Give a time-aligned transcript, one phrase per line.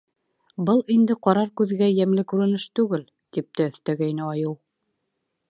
[0.69, 3.05] Был инде ҡарар күҙгә йәмле күренеш түгел,—
[3.39, 4.57] тип тә өҫтәгәйне айыу.